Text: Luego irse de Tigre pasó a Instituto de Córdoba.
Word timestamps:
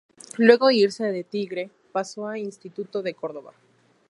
Luego 0.39 0.71
irse 0.71 1.11
de 1.11 1.23
Tigre 1.23 1.69
pasó 1.91 2.27
a 2.27 2.39
Instituto 2.39 3.03
de 3.03 3.13
Córdoba. 3.13 3.53